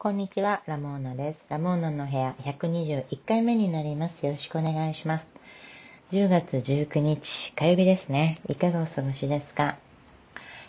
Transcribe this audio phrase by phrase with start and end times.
[0.00, 1.44] こんにちは、ラモーナです。
[1.48, 4.24] ラモーナの部屋121回目になります。
[4.24, 5.26] よろしくお願いします。
[6.12, 8.38] 10月19日、火曜日ですね。
[8.48, 9.74] いかがお過ごしですか？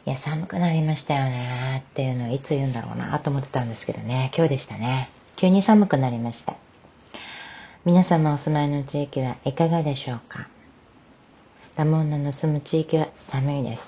[0.07, 4.31] いや、寒くなりましたよねっていうのをいつ言うんだろうなと思ってたんですけどね。
[4.35, 5.11] 今日でしたね。
[5.35, 6.55] 急に寒くなりました。
[7.85, 10.47] 皆様お住まいの地域はいかがでしょうか？
[11.75, 13.83] ラモーナの住む地域は寒いです。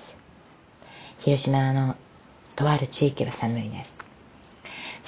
[1.22, 1.96] 広島の
[2.56, 4.01] とある地域は寒いです。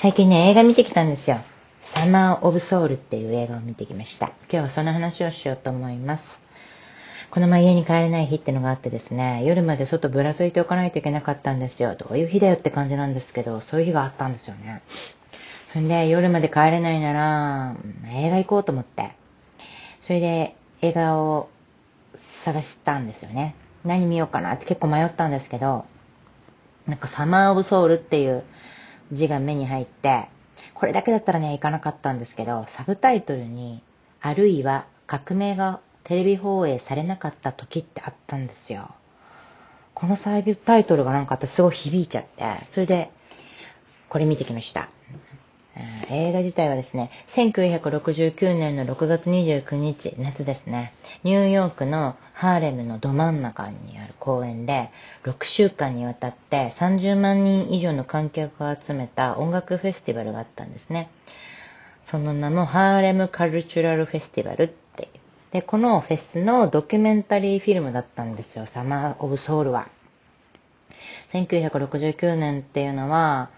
[0.04, 1.40] 最近ね、映画見てきたんですよ。
[1.80, 4.34] サマー・オブ・ソウルっていう映画を見てきました。
[4.50, 6.24] 今日はその話をしようと思います。
[7.32, 11.96] この前家に帰れない日ってのがあってですね、夜まで外ぶらついておかないといけなかったんですよ。
[11.96, 14.82] どういう日だよって感じなんですけど、そういう日があったんですよね。
[15.72, 17.76] それで夜まで帰れないなら、
[18.12, 19.12] 映画行こうと思って。
[20.02, 21.48] それで映画を
[22.44, 23.56] 探したんですよね。
[23.86, 25.86] 何見ようかなって結構迷ったんですけど、
[26.88, 28.44] なんかサマー・オブ・ソウルっていう
[29.12, 30.28] 字が目に入って、
[30.74, 33.82] これだけだったらね、いかなかったんですけど、サブタイトルに、
[34.22, 38.90] あるいは革命がテレビ放映されなかった時ってあったんですよ。
[39.94, 43.12] このサブタイトルがなんか私すごい響いちゃって、それで、
[44.10, 44.90] これ見てきました。
[46.10, 50.94] 映画自体はですね、1969年の6月29日、夏ですね、
[51.24, 54.92] ニューヨークのハーレムのど真ん中にある公園で、
[55.24, 61.10] 6週間にわたって30万人以上の観客を集めた音楽フェスティバルがあったんですね。
[62.06, 65.10] その名もハーレムカルチュラルフェスティバルっていう。
[65.54, 69.88] で、このフェスのドキュメンタリーフィルムだったんですよ、サマー・オブ・ソウルは。
[71.32, 73.50] 1969年っていうのは、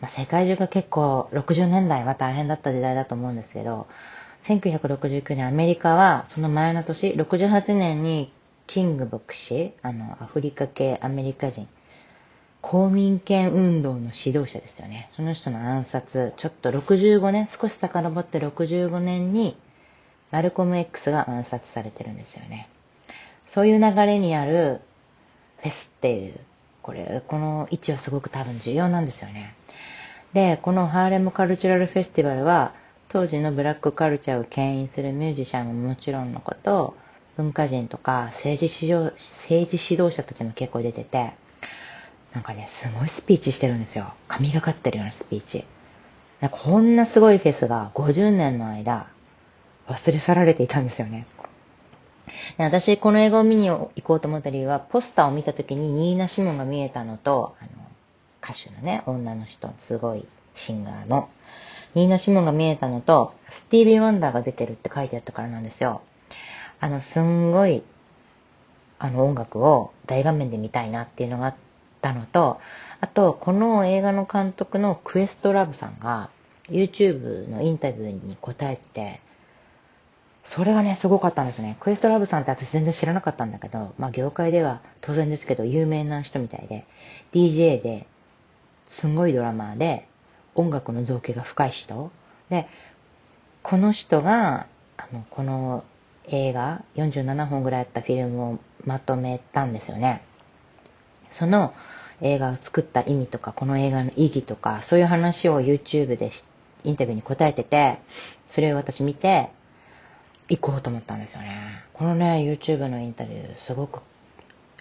[0.00, 3.86] まあ、世界中が結構60年代は大変だった時代だと思うんですけど、
[4.44, 8.32] 1969年アメリカはその前の年、68年に
[8.66, 11.68] キング牧師、あの、アフリカ系アメリカ人、
[12.62, 15.10] 公民権運動の指導者ですよね。
[15.16, 19.56] その人の暗殺、ちょっと65年、少し遡って65年に、
[20.30, 22.68] マルコム X が暗殺されてるんですよね。
[23.48, 24.80] そういう流れにある
[25.58, 26.38] フェスっていう、
[26.82, 29.54] これ、この位置はすごく多分重要なんですよね。
[30.32, 32.72] で、このハーレムカルチュラルフェスティバルは、
[33.08, 36.94] 当時のブラックカルチャーを牽引するミュージシャンももちろんのこと、
[37.36, 41.32] 文化人とか政治指導政治指導者たちも結構出てて、
[42.32, 44.12] なんかね、すごいスピーチしてるんですよ。
[44.28, 45.64] 神がかってるようなスピーチ。
[46.50, 49.08] こんなすごいフェスが50年の間、
[49.88, 51.26] 忘れ去られていたんですよね。
[52.56, 57.70] 私、この映画を見に行こうと思った理由は、ポスターを見た時にニーナ・シモンが見えたのと、あの、
[58.50, 61.28] 歌手のね、女の人、すごいシンガーの、
[61.94, 66.02] ニーナ・シモンが見えたのと、スティービー・ワンダーが出てるって書いてあったからなんですよ。
[66.80, 67.82] あの、すんごい、
[68.98, 71.54] あの音楽を大画面で見たいなっていうのがあっ
[72.00, 72.60] たのと、
[73.00, 76.30] あと、この映画の監督のクエストラブさんが、
[76.68, 79.20] YouTube のインタビューに答えて、
[80.44, 81.76] それがね、すごかったんですね。
[81.80, 86.86] クエストラブさんって私全然知らなかったんだけど、まあ業界では当然ですけど有名な人みたいで、
[87.32, 88.06] DJ で、
[88.90, 90.06] すごいドラマーで、
[90.54, 92.10] 音楽の造形が深い人。
[92.50, 92.68] で、
[93.62, 95.84] この人が、あの、この
[96.26, 100.22] 映画、47本ぐらいあったフィルムをまとめたんですよね。
[101.30, 101.72] その
[102.20, 106.30] 映画を作った意味とか、この映画の意義とか、そういう話を YouTube で
[106.84, 107.98] インタビューに答えてて、
[108.48, 109.50] それを私見て、
[110.48, 111.84] 行こうと思ったんですよね。
[111.94, 114.00] このね、YouTube のインタビュー、すごく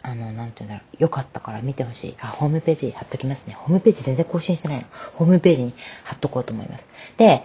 [0.02, 2.16] あの、なんていうんだろう、よかったから見てほしい。
[2.22, 3.54] あ、ホームページ貼っときますね。
[3.54, 4.86] ホームページ全然更新してないの。
[5.16, 5.74] ホームページに
[6.04, 6.86] 貼っとこうと思います。
[7.18, 7.44] で、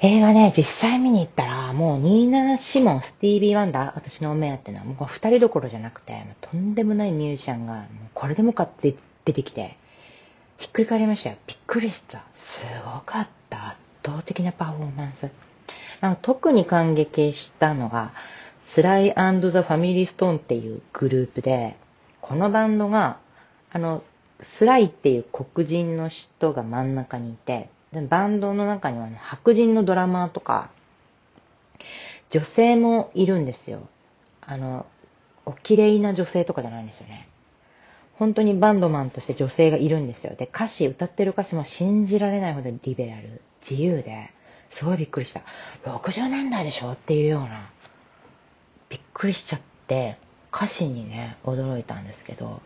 [0.00, 8.94] 映画ね、実際見に行ったら、もうニーナ・シモン、スティービー・ワンダー、私のお目当てのは、もう二人どころじゃなくて、とんでもないミュージシャンが、もうこれでもかって
[9.24, 9.76] 出てきて、
[10.58, 11.36] ひっくり返りましたよ。
[11.46, 12.24] びっくりした。
[12.36, 13.68] すごかった。
[13.68, 15.30] 圧倒的なパフォーマンス。
[16.00, 18.12] なんか特に感激したのが、
[18.74, 21.76] スライザ・ファミリー・ストーンっていうグループで、
[22.20, 23.18] このバンドが、
[23.70, 24.02] あの、
[24.40, 30.70] スライっていう黒人の人が真ん中にいて、でバンドの中にはね、白人のドラマーとか、
[32.30, 33.86] 女性もいるんですよ。
[34.40, 34.86] あの、
[35.46, 37.28] お綺麗な女性とかじゃないんですよね。
[38.18, 40.34] 本当にバンドマンとして女性がいるんですよ。
[40.34, 44.32] で、歌詞、歌ってる歌詞も信じられないほどリベラル、自由で、
[44.70, 45.42] すごいびっくりした。
[45.84, 46.94] 60年代でしょ？
[46.94, 47.60] っていうような
[48.94, 50.18] びっくりしちゃって、
[50.54, 52.62] 歌詞にね、驚いたんですけど、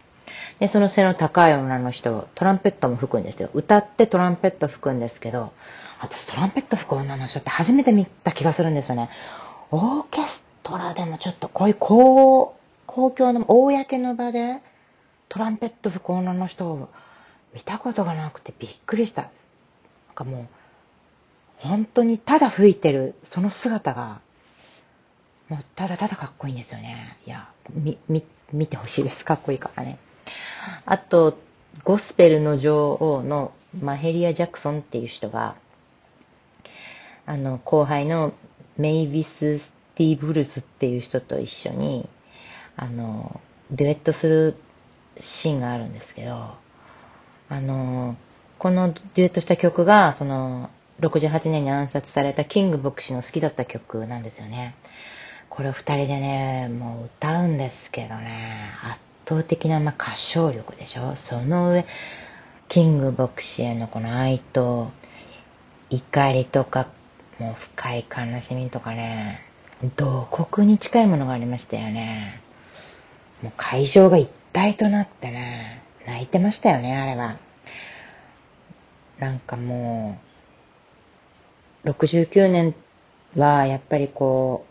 [0.59, 3.49] で、その背の高い女の人、トランペットも吹くんですよ。
[3.55, 5.55] 歌ってトランペット吹くんですけど、
[6.01, 9.09] 私トランペット吹く女の人って初めて見た気がするんですよね。
[9.71, 12.55] オーケストラでもちょっとこういう公、
[12.85, 14.61] 公共の、公の場で
[15.31, 16.91] トランペット吹く女の人を
[17.55, 19.23] 見たことがなくてびっくりした。
[19.23, 19.31] なん
[20.15, 20.47] かもう、
[21.57, 24.21] 本当にただ吹いてる、その姿が、
[25.49, 27.19] もうただただかっこいいんですよね。
[27.27, 28.23] いや、み、み、
[28.53, 29.25] 見てほしいです。
[29.25, 29.99] かっこいいからね。
[30.85, 31.39] あと、
[31.85, 35.57] ゴスペルの女王のマヘリア・ジャクソンっていう人が、
[37.25, 38.33] あの、後輩の
[38.77, 42.09] メイビス・スティーブルズっていう人と一緒に、
[42.77, 43.41] あの、
[43.71, 44.55] デュエットする
[45.19, 46.55] シーンがあるんですけど、
[47.51, 48.17] あの、
[48.59, 54.75] このデュエットした曲が、その、68年に暗殺されたキング牧師の好きだった曲なんですよね。
[55.49, 61.87] これを二人でね、もう歌うんですけどね、圧倒的なま歌唱力でしょその上、
[62.69, 64.91] キング牧師へのこの愛と
[65.91, 66.89] 怒りとか、
[67.39, 69.41] もう深い悲しみとかね、
[69.97, 72.41] 洞窟に近いものがありましたよね。
[73.43, 77.39] もう会場が一体となってね、泣いてましたよね、あれは。
[79.19, 80.19] なんかも
[81.85, 82.75] う、69年
[83.37, 84.68] はやっぱりこう、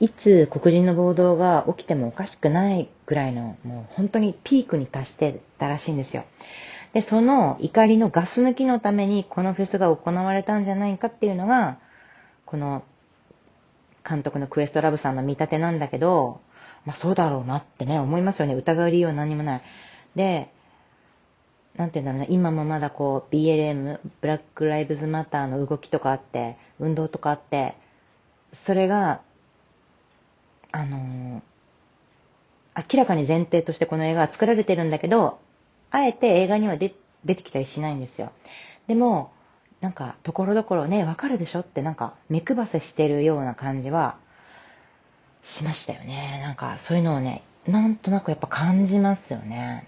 [0.00, 6.24] いつ黒人の暴動が起きてもおかしくないぐらいの、もう本当にピークに達してたらしいんですよ。
[6.92, 11.78] で、その怒りのガス抜きのためにこのフェスが行われたんじゃないかっていうのが、
[12.46, 12.82] この
[14.08, 16.40] 監督のクエストラブさんの見立てなんだけど、
[16.84, 18.54] まあそうだろうなってね、思いますよね。
[18.54, 19.62] 疑う理由は何もない。
[20.14, 20.50] で、
[21.76, 27.74] なんていうんだろうな、今もまだこう BLM、ブラック・ライブズ・マターの動きとかあって、運動とかあって、
[28.52, 29.20] それが、
[30.74, 35.38] あのー、明らかに前提としてこの映画は作られてるんだけど、
[35.92, 36.90] あえて映画には出
[37.24, 38.32] てきたりしないんですよ。
[38.88, 39.30] でも、
[39.80, 44.16] なんか、ところどころね、わかるでしょってなんか、目配せしてるような感じは、
[45.44, 46.40] しましたよね。
[46.42, 49.86] なんか、そういうのをね、なんとなくやっぱ感じますよね。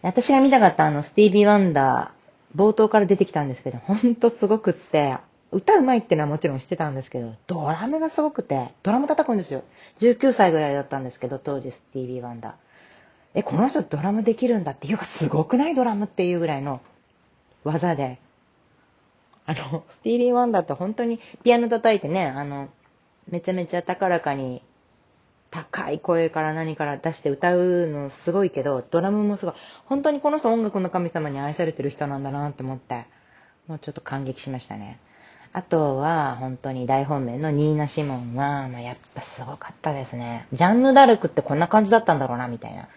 [0.00, 5.18] 私が見たかったあの、スティービー・ワンダー、冒頭から出てきたんですけど、ほんとすごくって、
[5.52, 9.62] 歌うまいってのはもちろん知ってたんですけど、ドラムがすごくて、ドラム叩くんですよ。
[9.98, 12.52] 19歳ぐらいだったんですけど、当時スティービー・ワンダー。
[13.34, 16.80] え、この人ドラムできるんだっていうか、すごくないドラムっていうぐらいの
[17.64, 18.18] 技で。
[19.44, 22.68] あの、スティービー・ワンダーって本当にピアノ叩いてね、あの、
[23.28, 24.62] めちゃめちゃ高らかに
[25.52, 29.54] 高い声から何から出して歌うのすごいけど、ドラムもすごい。
[29.84, 33.06] 本当にこの人音楽の神様に愛されてる人なんだなって思って、
[33.66, 34.98] もうちょっと感激しましたね。
[35.54, 40.46] あとは、本当に大本命のニーナ・シモンは、まあ、やっぱすごかったですね。
[40.52, 42.82] ジャンヌ・ダルクってこんな感じだったんだろうな、みたいな。
[42.82, 42.88] も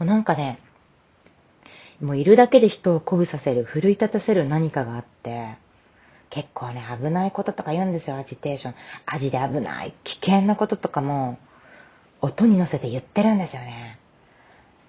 [0.00, 0.58] うなんかね、
[2.02, 5.56] もういるだけで人を鼓舞させる、奮い立たせる何かがあって、
[6.28, 8.74] 結構ね、危ないこととか言うんですよ、アジテーション。
[9.06, 11.38] アジで危ない、危険なこととかも、
[12.20, 13.98] 音に乗せて言ってるんですよね。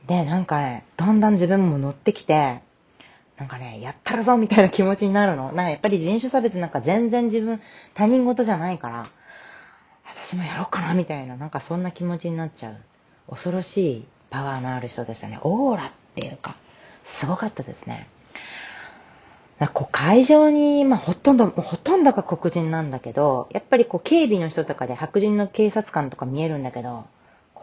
[0.08, 2.62] で、なんかね、だんだん自分も乗ってきて、
[3.44, 5.48] なんかね、やったるぞみたいな気持ちになるの。
[5.48, 7.60] なんかやっぱり人種差別なんか全然自分、
[7.94, 9.06] 他人事じゃないから、
[10.06, 12.78] 私もやろうかなみたいな、なんかそんな気持ちになっちゃう。
[13.30, 15.40] 恐ろしいパワーのある人ですよね。
[15.42, 16.56] オーラっていうか、
[17.04, 18.08] すごかったですね。
[19.60, 27.04] なこう会場に、まあ、ほとんど、ほとんどが黒人なんだけど、やっぱりこう警備の人とかで白人の警察官とか見えるんだけど、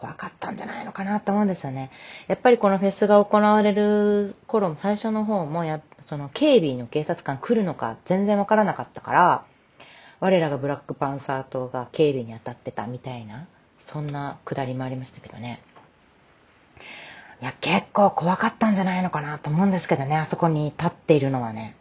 [0.01, 1.91] 怖かったんじゃないのかなと思うんですよね。
[2.27, 9.45] やっぱりこのフェスが行われる頃も最初の方もや、その警備の警察官来るのか全然わからなかったから、
[10.19, 13.45] 我らがブラックパンサー党が警備に当たってたみたいな、
[13.85, 15.61] そんなくだりもありましたけどね。
[17.39, 21.75] いや、結構怖かったんじゃないのかなと思うんですけどね、あそこに立っているのはね。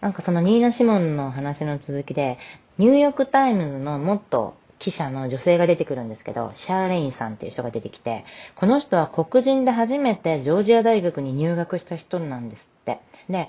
[0.00, 2.38] なんかそのニーナ・シモンの話の続きで、
[2.78, 8.24] ニューヨークタイムズの元記者の女性が出てくるんですけど、シャーレインさんっていう人が出てきて、
[8.56, 12.98] この人は黒人で初めてジョージア大学に入学した人なんですって。
[13.30, 13.48] で、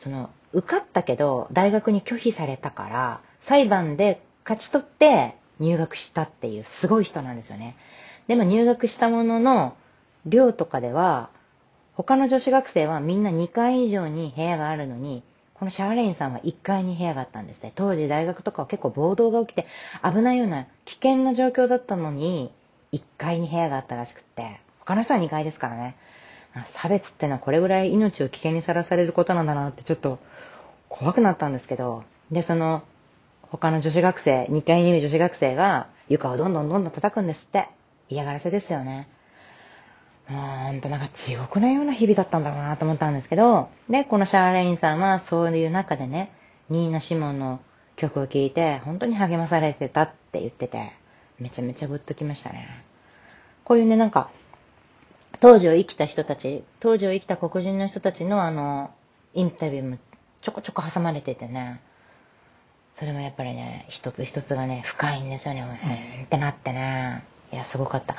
[0.00, 7.74] その、受かったけど、大学に拒否されたから、裁判で勝ち取って入学したっていうすごい人なんですよね。
[8.28, 9.74] でも入学したものの、
[10.26, 11.30] 寮とかでは、
[11.94, 15.22] 他の女子学生はみんな2階以上に部屋があるのに、
[15.54, 17.72] このシャーレインさんは1階に部屋があったんですね。
[17.74, 19.66] 当時大学とかは結構暴動が起きて
[20.04, 22.52] 危ないような危険な状況だったのに、
[22.92, 25.96] 1階に部屋があったらしくって、他の人は2階ですからね。
[26.72, 30.18] 差別ってのはこれぐらい命を危険にさらされることなんだなってちょっと
[30.88, 32.82] 怖くなったんですけど、で、その
[33.42, 37.68] 他の女子学生、2階にいる女子学生が床をどんどんどんどん叩くんですって。
[38.08, 39.08] 嫌がらせですよね。
[40.26, 46.32] ほんとなんか地獄のような日々だったんだろうなと思ったんですけど、で、このシャーレインさんはそういう中でね、
[46.70, 47.60] ニーナ・シモンの
[47.96, 50.92] 曲を聴いて、本当に励まされてたって言ってて、
[51.38, 52.68] めちゃめちゃグッときましたね。
[53.64, 54.30] こういうね、なんか、
[55.40, 58.90] 当時を生きた人たち、当時を生きた黒人の人たちのあの、
[59.34, 59.98] インタビューも
[60.42, 61.82] ちょこちょこ挟まれててね、
[62.94, 65.62] それもやっぱりね、一つ一つがね、深いんですよね。
[66.18, 67.24] うんってなってね。
[67.52, 68.16] いや、すごかった。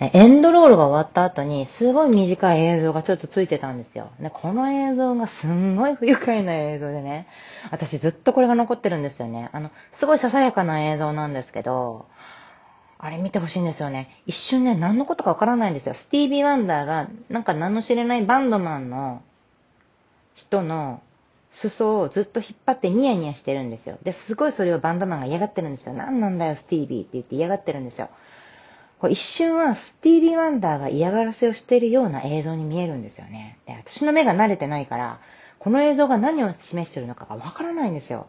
[0.00, 4.10] エンドロールが終わった後に、すごい短い映像がちょっとついてたんですよ。
[4.20, 7.26] で、この映像がすんごい不愉快な映像でね、
[7.72, 9.50] 私ずっとこれが残ってるんですよね。
[9.52, 12.06] あの、すごいささやかな映像なんですけど、
[13.00, 14.22] あれ見てほしいんですよね。
[14.26, 15.94] 一瞬ね、何のことかわからないんですよ。
[15.94, 19.22] スティービー・ワンダーが、なんか何の知れないバンドマンの
[20.34, 21.00] 人の
[21.50, 23.98] 裾をずっと引っ張ってニヤニヤしてるんですよ。
[24.04, 25.94] で、すごいそれをバンドマンが嫌がってるんですよ。
[25.94, 28.10] 何なんだよ、スティービーって言って嫌がってるんですよ。
[29.00, 33.58] これ一瞬はスティービー・ワンダーが嫌がらせをしているような映像に見えるんですよね。
[33.66, 35.20] で、私の目が慣れてないから、
[35.58, 38.26] この映像が何を示しているのかがわからないんですよ。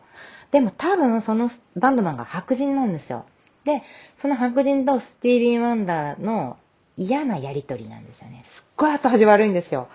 [0.51, 3.25] でも多分そのバンドマンが白人なんですよ。
[3.65, 3.83] で、
[4.17, 6.57] その白人とスティービー・ワンダーの
[6.97, 8.45] 嫌なやりとりなんですよね。
[8.49, 9.87] すっごい後味悪いんですよ。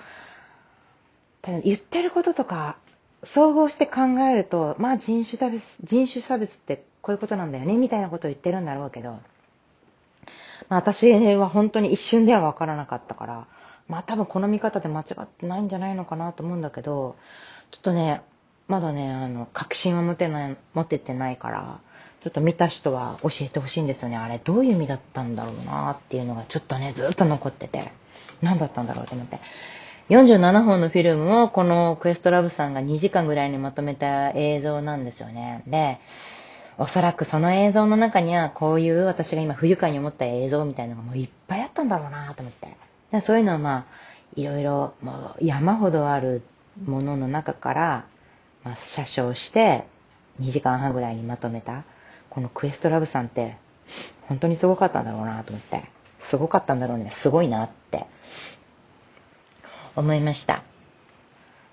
[1.43, 2.79] ただ言ってることとか、
[3.23, 9.19] 総合して考えると、まあ人種差別、人種差別ってこういうことなんだよね、みたいなことを言ってるんだろうけど、
[10.69, 13.47] まあ私は本当に一瞬では分からなかったから、
[13.89, 17.17] まあ多分この見方で間違ってないんじゃないのかなと思うんだけど、
[17.71, 18.23] ちょっとね、
[18.67, 21.81] まだね、あの、確信は持てない、持ててないから、
[22.23, 24.17] ちょっと見た人は教えてほしいんですよね。
[24.17, 27.93] あれどういう意味だったんだろうなっていうのがちょっとね、ずっと残ってて、
[28.41, 29.41] 何だったんだろうと思って。
[30.09, 35.63] 47本のフィルムをこのクエストラブさんが2時間ぐらいにまとめた映像なんですよね。
[35.67, 35.99] で、
[36.79, 42.77] おそらくその映像の中にはこういう私が今不愉快に思った映像みたいなのがもういっぱいあったんだろうなと思って。
[43.23, 43.85] そういうのはまあ、
[44.35, 46.43] いろいろもう山ほどある
[46.85, 48.07] ものの中から、
[48.65, 49.85] まあ、写真して
[50.41, 51.85] 2時間半ぐらいにまとめた
[52.29, 53.57] このクエストラブさんって、
[54.23, 55.85] 本当にすごかったんだろうなと思って、
[56.21, 58.07] すごかったんだろうね、すごいなって
[59.95, 60.65] 思いました。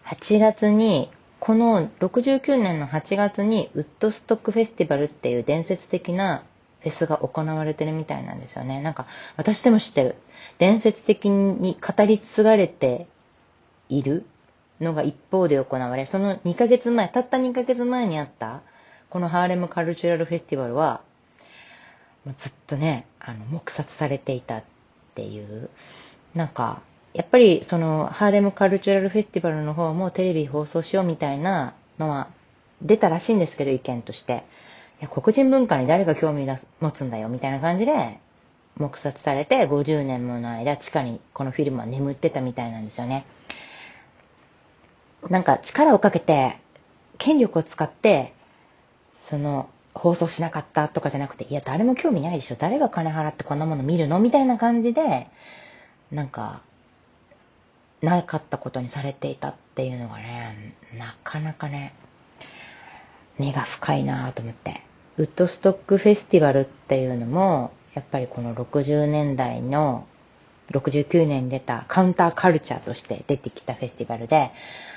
[0.05, 1.09] 8月に、
[1.41, 6.43] この69年の8月にウッドストックフェスティバルっていう伝説的な
[6.81, 8.79] フェスが行われてるみたいなんですよね。
[8.79, 9.07] なんか、
[9.37, 10.15] 私でも知ってる。
[10.59, 13.07] 伝説的に語り継がれて
[13.89, 14.23] いる
[14.79, 18.61] のが一方で行われ、その2ヶ月前、たった2ヶ月前にあった
[19.09, 21.01] このハーレムカルチュラルフェスティバルは、
[22.37, 24.63] ずっとね、あの、黙殺されていたっ
[25.15, 25.71] ていう、
[26.35, 26.83] なんか、
[27.13, 32.29] やっぱりそのハーレムカルチュラルフェスティバルの方もテレビ放送しようみたいなのは
[32.81, 34.43] 出たらしいんですけど、意見として。
[35.01, 36.47] いや黒人文化に誰が興味
[36.79, 38.19] 持つんだよみたいな感じで
[38.77, 43.25] 黙殺されて50年もの間地下にこのフィルムは眠ってたみたいなんですよね。
[45.29, 46.57] なんか力をかけて
[47.17, 48.33] 権力を使って
[49.29, 52.55] その、放送しなかったとかじゃなくて、いや、誰も興味ないでしょ。
[52.57, 54.19] 誰が金払ってこんなもの見るの？
[54.19, 55.27] みたいな感じで、
[56.11, 56.63] なんか、
[58.01, 61.93] なかったことにされていたっていうのがね、なかなかね、
[63.37, 64.81] 根が深いなぁと思って。
[65.17, 70.07] ウッドストックフェスティバルっていうのも、やっぱりこの60年代の、
[70.71, 74.51] 69年に出たカウンターカルチャーとして出てきたフェスティバルで、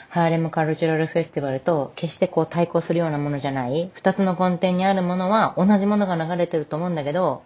[0.08, 7.42] ハーレムカルチュラルフェスティバルと決してこう対抗するようなものじゃない、二つの根底にあるものは同じものが流れてると思うんだけど、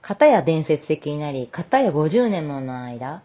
[0.00, 3.22] 片や伝説的になり、片や50年もの間、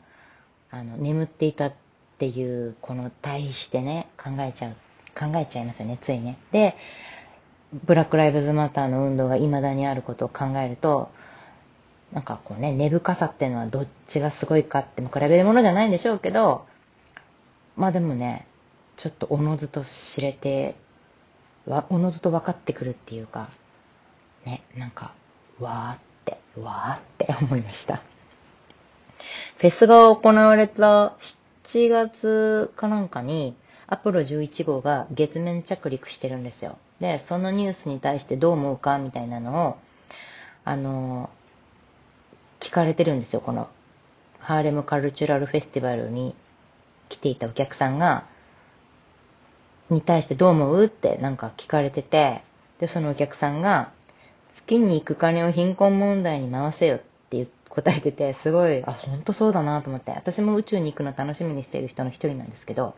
[0.72, 1.74] あの、眠っていたっ
[2.18, 4.76] ていう、この対比してね、考えちゃう、
[5.18, 6.38] 考えちゃいますよね、ついね。
[6.52, 6.76] で、
[7.86, 11.10] ブラック・ライブズ・マターの運動が未だにあることを考えると、
[12.14, 16.66] なんかこうね、根深さっていうのはどっちがすごいかっても比べるものじゃないんでしょうけど、
[17.76, 18.48] まあでもね、
[18.96, 20.76] ちょっとおのずと知れて、
[21.66, 23.50] わ、おのずと分かってくるっていうか、
[24.46, 25.14] ね、なんか、
[25.60, 28.02] わーって、わーって思いました。
[29.58, 31.16] フェスが行われた
[31.64, 33.56] 7月かなんかに、
[33.88, 36.78] アポロ11号が月面着陸してるんですよ。
[37.00, 39.78] で、そのニュースに対してどう思うかみたいなのを、
[40.66, 41.30] あの、
[42.60, 43.42] 聞かれてるんですよ。
[43.42, 43.70] この、
[44.40, 46.36] ハーレムカルチュラルフェスティバルに
[47.10, 48.26] 来ていたお客さんが、
[49.90, 52.44] に対してどう思うってなんか聞かれてて、
[52.80, 53.92] で、そのお客さんが、
[54.56, 57.00] 月に行く金を貧困問題に回せよっ
[57.78, 62.96] 答えてて、すごい、あ、本当そうだなと思って、私も宇宙に行くの楽しみにしている人の一人なんですけど、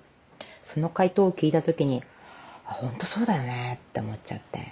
[0.63, 2.01] その回答を聞いたときに、
[2.65, 4.71] あ、本当そうだよねって思っちゃって、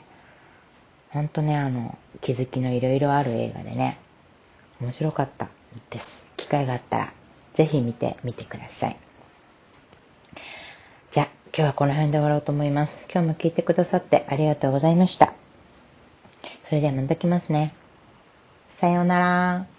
[1.09, 3.99] 本当ね、あの、気づきのいろいろある映画でね、
[4.79, 5.49] 面白かった
[5.89, 6.25] です。
[6.37, 7.13] 機会があったら、
[7.55, 8.97] ぜひ見てみてください。
[11.11, 12.93] じゃあ、今日はこの辺で終わろうと思います。
[13.11, 15.33] 今日も聞いてくださってありがとうございました。
[16.63, 17.73] それではまた来ますね。
[18.79, 19.76] さようなら。